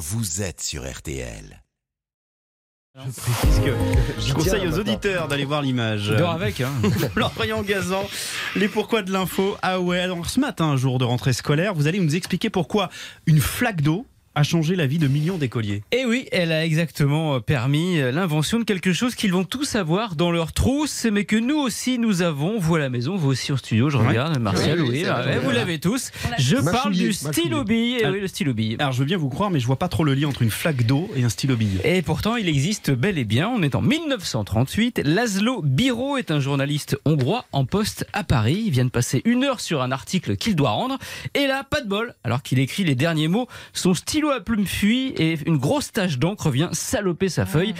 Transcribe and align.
vous 0.00 0.40
êtes 0.40 0.62
sur 0.62 0.90
RTL. 0.90 1.62
Je 2.96 3.10
précise 3.20 3.60
que 3.60 3.74
je 4.18 4.32
conseille 4.32 4.66
aux 4.66 4.78
auditeurs 4.78 5.28
d'aller 5.28 5.44
voir 5.44 5.60
l'image. 5.60 6.08
Dors 6.08 6.30
avec, 6.30 6.62
hein. 6.62 6.72
Florian 7.12 7.62
Gazan, 7.62 8.08
les 8.56 8.68
pourquoi 8.68 9.02
de 9.02 9.12
l'info. 9.12 9.58
Ah 9.60 9.78
ouais, 9.78 10.00
alors 10.00 10.28
ce 10.28 10.40
matin, 10.40 10.74
jour 10.76 10.98
de 10.98 11.04
rentrée 11.04 11.34
scolaire, 11.34 11.74
vous 11.74 11.86
allez 11.86 12.00
nous 12.00 12.16
expliquer 12.16 12.48
pourquoi 12.48 12.88
une 13.26 13.40
flaque 13.40 13.82
d'eau 13.82 14.06
a 14.34 14.42
changé 14.42 14.76
la 14.76 14.86
vie 14.86 14.98
de 14.98 15.08
millions 15.08 15.38
d'écoliers. 15.38 15.82
Et 15.92 16.04
oui, 16.06 16.26
elle 16.30 16.52
a 16.52 16.64
exactement 16.64 17.34
euh, 17.34 17.40
permis 17.40 17.98
euh, 17.98 18.12
l'invention 18.12 18.58
de 18.60 18.64
quelque 18.64 18.92
chose 18.92 19.14
qu'ils 19.14 19.32
vont 19.32 19.44
tous 19.44 19.74
avoir 19.74 20.14
dans 20.14 20.30
leur 20.30 20.52
trousse, 20.52 21.06
mais 21.10 21.24
que 21.24 21.36
nous 21.36 21.56
aussi 21.58 21.98
nous 21.98 22.22
avons. 22.22 22.58
Vous 22.58 22.76
à 22.76 22.78
la 22.78 22.90
maison, 22.90 23.16
vous 23.16 23.28
aussi 23.30 23.50
au 23.52 23.56
studio, 23.56 23.90
je 23.90 23.98
Ouais. 23.98 24.06
regarde, 24.08 24.38
Martial, 24.38 24.80
Oui, 24.80 24.88
oui, 24.88 24.94
oui, 24.98 25.00
c'est 25.04 25.08
ah 25.10 25.22
vrai. 25.22 25.34
ouais, 25.34 25.38
vous 25.40 25.50
l'avez 25.50 25.78
tous. 25.80 26.10
Je 26.38 26.56
parle 26.56 26.92
du 26.92 27.12
stylo 27.12 27.64
bille. 27.64 27.96
Eh 28.00 28.04
Ah. 28.04 28.10
oui, 28.12 28.20
le 28.20 28.28
stylo 28.28 28.54
bille. 28.54 28.76
Alors 28.78 28.92
je 28.92 29.00
veux 29.00 29.04
bien 29.04 29.18
vous 29.18 29.28
croire, 29.28 29.50
mais 29.50 29.58
je 29.60 29.66
vois 29.66 29.78
pas 29.78 29.88
trop 29.88 30.04
le 30.04 30.14
lien 30.14 30.28
entre 30.28 30.42
une 30.42 30.50
flaque 30.50 30.86
d'eau 30.86 31.10
et 31.16 31.24
un 31.24 31.28
stylo 31.28 31.56
bille. 31.56 31.80
Et 31.84 32.02
pourtant, 32.02 32.36
il 32.36 32.48
existe 32.48 32.90
bel 32.92 33.18
et 33.18 33.24
bien. 33.24 33.48
On 33.48 33.62
est 33.62 33.74
en 33.74 33.82
1938. 33.82 35.02
Laszlo 35.04 35.60
Biro 35.62 36.16
est 36.16 36.30
un 36.30 36.40
journaliste 36.40 36.96
hongrois 37.04 37.44
en 37.52 37.64
poste 37.64 38.06
à 38.12 38.24
Paris. 38.24 38.62
Il 38.66 38.70
vient 38.70 38.84
de 38.84 38.90
passer 38.90 39.22
une 39.24 39.44
heure 39.44 39.60
sur 39.60 39.82
un 39.82 39.90
article 39.92 40.36
qu'il 40.36 40.54
doit 40.56 40.70
rendre. 40.70 40.98
Et 41.34 41.46
là, 41.46 41.64
pas 41.68 41.80
de 41.80 41.88
bol. 41.88 42.14
Alors 42.24 42.42
qu'il 42.42 42.58
écrit 42.58 42.84
les 42.84 42.94
derniers 42.94 43.28
mots, 43.28 43.48
son 43.72 43.92
stylo 43.94 44.29
à 44.32 44.40
plume 44.40 44.66
fuit 44.66 45.08
et 45.16 45.38
une 45.46 45.56
grosse 45.56 45.92
tache 45.92 46.18
d'encre 46.18 46.50
vient 46.50 46.70
saloper 46.72 47.28
sa 47.28 47.46
feuille. 47.46 47.74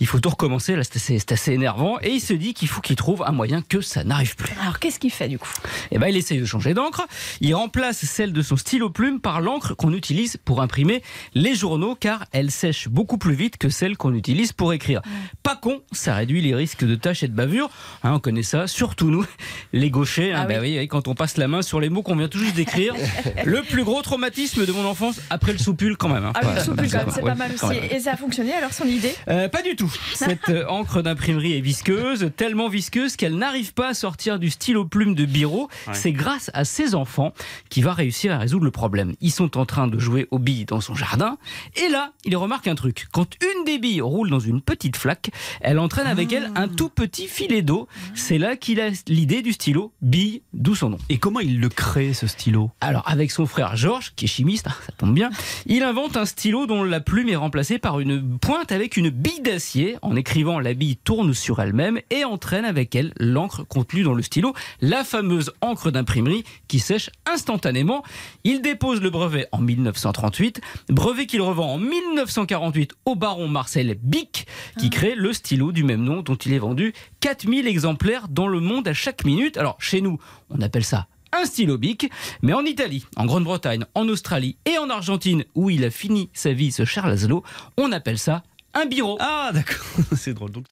Il 0.00 0.06
faut 0.06 0.20
tout 0.20 0.30
recommencer. 0.30 0.76
Là, 0.76 0.82
c'est 0.84 1.32
assez, 1.32 1.52
énervant. 1.52 1.98
Et 2.02 2.10
il 2.10 2.20
se 2.20 2.32
dit 2.34 2.54
qu'il 2.54 2.68
faut 2.68 2.80
qu'il 2.80 2.96
trouve 2.96 3.22
un 3.26 3.32
moyen 3.32 3.62
que 3.62 3.80
ça 3.80 4.04
n'arrive 4.04 4.36
plus. 4.36 4.52
Alors 4.60 4.78
qu'est-ce 4.78 4.98
qu'il 4.98 5.10
fait 5.10 5.28
du 5.28 5.38
coup? 5.38 5.52
Eh 5.90 5.98
ben, 5.98 6.08
il 6.08 6.16
essaye 6.16 6.38
de 6.38 6.44
changer 6.44 6.74
d'encre. 6.74 7.06
Il 7.40 7.54
remplace 7.54 8.04
celle 8.04 8.32
de 8.32 8.42
son 8.42 8.56
stylo 8.56 8.90
plume 8.90 9.20
par 9.20 9.40
l'encre 9.40 9.74
qu'on 9.74 9.92
utilise 9.92 10.36
pour 10.44 10.60
imprimer 10.62 11.02
les 11.34 11.54
journaux, 11.54 11.94
car 11.94 12.24
elle 12.32 12.50
sèche 12.50 12.88
beaucoup 12.88 13.18
plus 13.18 13.34
vite 13.34 13.56
que 13.58 13.68
celle 13.68 13.96
qu'on 13.96 14.14
utilise 14.14 14.52
pour 14.52 14.72
écrire. 14.72 15.02
Pas 15.42 15.56
con, 15.56 15.80
ça 15.92 16.14
réduit 16.14 16.40
les 16.42 16.54
risques 16.54 16.84
de 16.84 16.94
taches 16.94 17.22
et 17.22 17.28
de 17.28 17.34
bavures. 17.34 17.70
Hein, 18.02 18.12
on 18.14 18.18
connaît 18.20 18.42
ça, 18.42 18.66
surtout 18.66 19.10
nous, 19.10 19.26
les 19.72 19.90
gauchers. 19.90 20.32
hein. 20.32 20.40
Ah 20.42 20.46
Bah 20.46 20.60
oui, 20.60 20.86
quand 20.88 21.08
on 21.08 21.14
passe 21.14 21.36
la 21.36 21.48
main 21.48 21.62
sur 21.62 21.80
les 21.80 21.88
mots 21.88 22.02
qu'on 22.02 22.16
vient 22.16 22.28
tout 22.28 22.38
juste 22.38 22.54
d'écrire. 22.56 22.94
le 23.44 23.62
plus 23.62 23.84
gros 23.84 24.02
traumatisme 24.02 24.66
de 24.66 24.72
mon 24.72 24.84
enfance 24.84 25.20
après 25.30 25.52
le 25.52 25.58
quand 25.98 26.08
même. 26.08 26.24
hein. 26.24 26.32
Ah 26.34 26.40
oui, 26.44 26.88
quand 26.90 26.98
même, 26.98 27.06
c'est 27.10 27.22
pas 27.22 27.34
mal 27.34 27.52
aussi. 27.52 27.76
Et 27.90 28.00
ça 28.00 28.12
a 28.12 28.16
fonctionné 28.16 28.52
alors 28.52 28.72
son 28.72 28.84
idée? 28.86 29.14
Euh, 29.28 29.48
pas 29.48 29.62
du 29.62 29.76
tout. 29.76 29.92
Cette 30.14 30.48
euh, 30.48 30.66
encre 30.68 31.02
d'imprimerie 31.02 31.56
est 31.56 31.60
visqueuse, 31.60 32.30
tellement 32.36 32.68
visqueuse 32.68 33.16
qu'elle 33.16 33.36
n'arrive 33.36 33.72
pas 33.74 33.88
à 33.88 33.94
sortir 33.94 34.38
du 34.38 34.50
stylo 34.50 34.84
plume 34.84 35.14
de 35.14 35.24
Biro. 35.24 35.68
Ouais. 35.86 35.94
C'est 35.94 36.12
grâce 36.12 36.50
à 36.54 36.64
ses 36.64 36.94
enfants 36.94 37.32
qu'il 37.68 37.84
va 37.84 37.92
réussir 37.92 38.32
à 38.32 38.38
résoudre 38.38 38.64
le 38.64 38.70
problème. 38.70 39.14
Ils 39.20 39.30
sont 39.30 39.56
en 39.58 39.66
train 39.66 39.86
de 39.86 39.98
jouer 39.98 40.28
aux 40.30 40.38
billes 40.38 40.64
dans 40.64 40.80
son 40.80 40.94
jardin. 40.94 41.38
Et 41.76 41.88
là, 41.88 42.12
il 42.24 42.36
remarque 42.36 42.66
un 42.68 42.74
truc. 42.74 43.06
Quand 43.12 43.28
une 43.42 43.64
des 43.64 43.78
billes 43.78 44.00
roule 44.00 44.30
dans 44.30 44.40
une 44.40 44.60
petite 44.60 44.96
flaque, 44.96 45.30
elle 45.60 45.78
entraîne 45.78 46.06
avec 46.06 46.32
elle 46.32 46.50
un 46.54 46.68
tout 46.68 46.88
petit 46.88 47.26
filet 47.28 47.62
d'eau. 47.62 47.88
C'est 48.14 48.38
là 48.38 48.56
qu'il 48.56 48.80
a 48.80 48.88
l'idée 49.08 49.42
du 49.42 49.52
stylo 49.52 49.92
bille, 50.02 50.42
d'où 50.52 50.74
son 50.74 50.90
nom. 50.90 50.98
Et 51.08 51.18
comment 51.18 51.40
il 51.40 51.60
le 51.60 51.68
crée 51.68 52.12
ce 52.14 52.26
stylo? 52.26 52.70
Alors, 52.80 53.02
avec 53.06 53.30
son 53.30 53.46
frère 53.46 53.76
Georges, 53.76 54.12
qui 54.16 54.24
est 54.26 54.28
chimiste, 54.28 54.66
ça 54.86 54.92
tombe 54.98 55.14
bien, 55.14 55.30
il 55.68 55.82
invente 55.82 56.16
un 56.16 56.24
stylo 56.24 56.66
dont 56.66 56.84
la 56.84 57.00
plume 57.00 57.28
est 57.28 57.36
remplacée 57.36 57.78
par 57.78 57.98
une 57.98 58.38
pointe 58.38 58.70
avec 58.70 58.96
une 58.96 59.10
bille 59.10 59.40
d'acier. 59.42 59.96
En 60.00 60.14
écrivant, 60.14 60.60
la 60.60 60.74
bille 60.74 60.96
tourne 60.96 61.34
sur 61.34 61.60
elle-même 61.60 62.00
et 62.10 62.24
entraîne 62.24 62.64
avec 62.64 62.94
elle 62.94 63.12
l'encre 63.18 63.64
contenue 63.64 64.04
dans 64.04 64.14
le 64.14 64.22
stylo, 64.22 64.54
la 64.80 65.02
fameuse 65.02 65.52
encre 65.60 65.90
d'imprimerie 65.90 66.44
qui 66.68 66.78
sèche 66.78 67.10
instantanément. 67.26 68.04
Il 68.44 68.62
dépose 68.62 69.00
le 69.02 69.10
brevet 69.10 69.48
en 69.50 69.58
1938, 69.58 70.60
brevet 70.88 71.26
qu'il 71.26 71.42
revend 71.42 71.74
en 71.74 71.78
1948 71.78 72.94
au 73.04 73.16
baron 73.16 73.48
Marcel 73.48 73.96
Bic, 74.00 74.46
qui 74.78 74.88
crée 74.88 75.16
le 75.16 75.32
stylo 75.32 75.72
du 75.72 75.82
même 75.82 76.04
nom 76.04 76.22
dont 76.22 76.36
il 76.36 76.52
est 76.52 76.58
vendu 76.58 76.92
4000 77.20 77.66
exemplaires 77.66 78.28
dans 78.28 78.46
le 78.46 78.60
monde 78.60 78.86
à 78.86 78.94
chaque 78.94 79.24
minute. 79.24 79.56
Alors, 79.56 79.76
chez 79.80 80.00
nous, 80.00 80.20
on 80.48 80.60
appelle 80.60 80.84
ça 80.84 81.08
un 81.36 81.44
stylo 81.44 81.78
bic, 81.78 82.10
mais 82.42 82.52
en 82.52 82.64
Italie, 82.64 83.04
en 83.16 83.26
Grande-Bretagne, 83.26 83.84
en 83.94 84.08
Australie 84.08 84.56
et 84.64 84.78
en 84.78 84.90
Argentine, 84.90 85.44
où 85.54 85.70
il 85.70 85.84
a 85.84 85.90
fini 85.90 86.30
sa 86.32 86.52
vie, 86.52 86.72
ce 86.72 86.84
Charles 86.84 87.10
Laszlo, 87.10 87.44
on 87.76 87.92
appelle 87.92 88.18
ça 88.18 88.42
un 88.74 88.86
biro. 88.86 89.16
Ah 89.20 89.50
d'accord, 89.52 89.86
c'est 90.16 90.34
drôle. 90.34 90.50
Donc 90.50 90.66